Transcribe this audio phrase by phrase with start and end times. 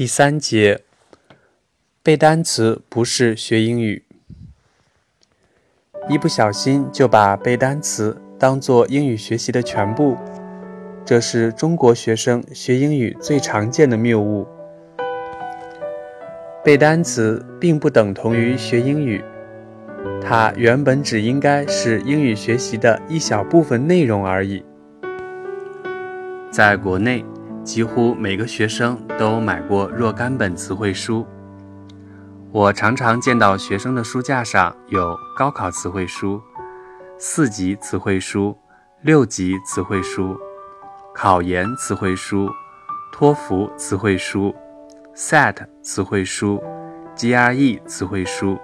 [0.00, 0.80] 第三节，
[2.02, 4.02] 背单词不是学英语。
[6.08, 10.16] 一不小心就把背单词当做英语学习的全部，
[11.04, 14.48] 这是中国学生学英语最常见的谬误。
[16.64, 19.22] 背单词并不等同于学英语，
[20.22, 24.64] 它原本只应该是英语学习的一小部分内容而已。
[26.50, 27.22] 在国内。
[27.62, 31.26] 几乎每个学生都买过若干本词汇书。
[32.50, 36.40] 我常常见到学生的书架上有高考词汇书、
[37.18, 38.56] 四级词汇书、
[39.02, 40.36] 六级词汇书、
[41.14, 42.50] 考研词汇书、
[43.12, 44.54] 托福词汇书、
[45.14, 46.60] SAT 词汇书、
[47.14, 48.58] GRE 词汇书。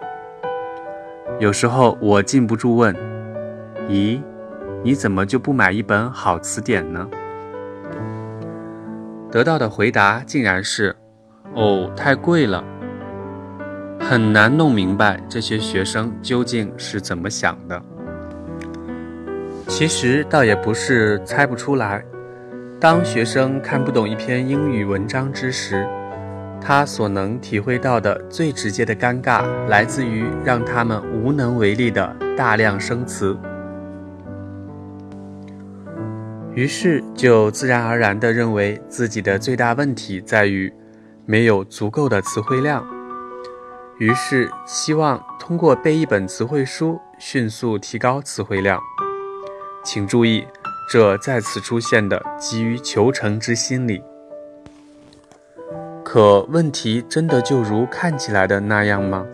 [1.38, 2.96] 有时候我禁不住问
[3.88, 4.20] ：“咦，
[4.82, 7.08] 你怎么就不买一本好词典呢？”
[9.30, 10.94] 得到的回答竟然是
[11.54, 12.62] ：“哦，太贵了。”
[14.00, 17.82] 很难弄明白这些学生究竟是怎么想的。
[19.66, 22.04] 其实倒也不是猜不出来。
[22.78, 25.84] 当学生看不懂一篇英语文章之时，
[26.60, 33.36] 他所能体会到的最直接的尴尬，来自于让他们无能为力的大量生词。
[36.56, 40.72] 于是就自然而然地认为自己的最大问题在于
[41.26, 42.82] 没有足够的词汇量，
[43.98, 48.80] 于是希望通过背一本词汇书迅速提高词汇量。
[49.84, 50.46] 请注意，
[50.90, 54.02] 这再次出现的急于求成之心理。
[56.02, 59.26] 可问题真的就如看起来的那样吗？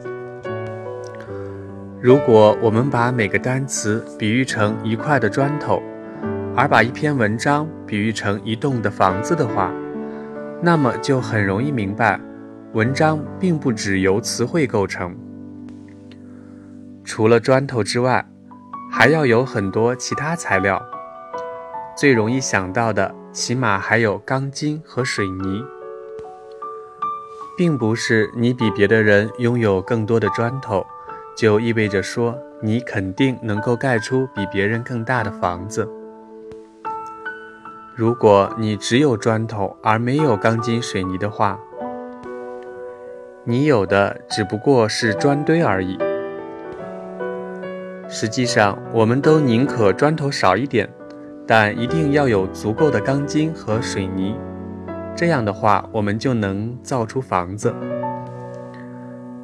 [2.00, 5.80] 如果我们把每个单词比喻成一块的砖头，
[6.54, 9.72] 而把一篇文章比喻成一栋的房子的话，
[10.60, 12.20] 那么就很容易明白，
[12.74, 15.16] 文章并不只由词汇构成。
[17.04, 18.24] 除了砖头之外，
[18.90, 20.84] 还要有很多其他材料。
[21.96, 25.64] 最容易想到的，起码还有钢筋和水泥。
[27.56, 30.84] 并不是你比别的人拥有更多的砖头，
[31.36, 35.88] 就意味着说你肯定能够盖出比别人更大的房子。
[37.94, 41.60] 如果你只有砖头而没有钢筋水泥的话，
[43.44, 45.98] 你有的只不过是砖堆而已。
[48.08, 50.88] 实际上，我们都宁可砖头少一点，
[51.46, 54.38] 但一定要有足够的钢筋和水泥。
[55.14, 57.74] 这样的话，我们就能造出房子。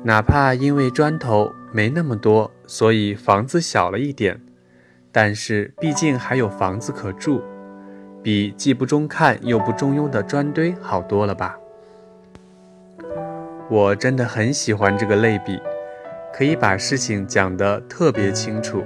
[0.03, 4.41] 哪怕因为砖头没那么多，所以房子小了一点，
[5.13, 7.43] 但是毕竟还有房子可住。
[8.22, 11.58] 比既不中看又不中庸的砖堆好多了吧？
[13.70, 15.60] 我真的很喜欢这个类比，
[16.34, 18.84] 可以把事情讲得特别清楚。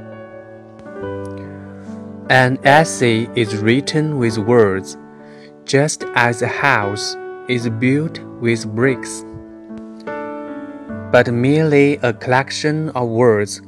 [2.30, 4.96] An essay is written with words,
[5.66, 7.16] just as a house
[7.48, 9.24] is built with bricks.
[11.12, 13.62] But merely a collection of words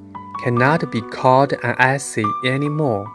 [0.44, 3.06] cannot be called an essay anymore.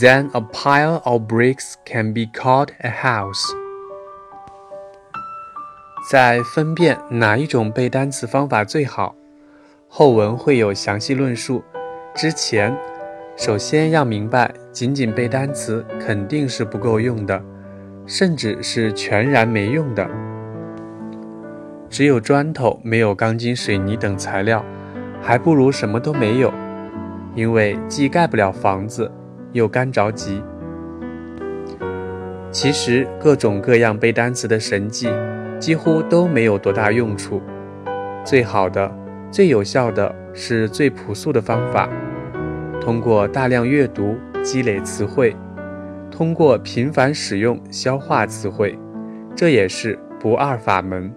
[0.00, 3.54] Then a pile of bricks can be called a house。
[6.10, 9.14] 在分辨哪一种背单词方法最好，
[9.88, 11.62] 后文会有详细论述。
[12.12, 12.76] 之前，
[13.36, 17.40] 首先要明白，仅仅背单词肯定是不够用的，
[18.04, 20.10] 甚至是全然没用的。
[21.88, 24.64] 只有砖头，没有钢筋、水泥等材料，
[25.22, 26.52] 还不如什么都没有，
[27.36, 29.08] 因为既盖不了房子。
[29.54, 30.42] 又干着急。
[32.50, 35.08] 其实各种各样背单词的神迹，
[35.58, 37.40] 几乎都没有多大用处。
[38.24, 38.92] 最好的、
[39.30, 41.88] 最有效的是最朴素的方法：
[42.80, 45.34] 通过大量阅读积累词汇，
[46.10, 48.78] 通过频繁使用消化词汇。
[49.34, 51.12] 这也是不二法门。